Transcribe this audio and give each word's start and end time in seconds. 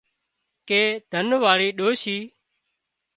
ڪي 0.67 0.81
ڌن 1.11 1.27
واۯي 1.43 1.69
ڏوشي 1.77 2.17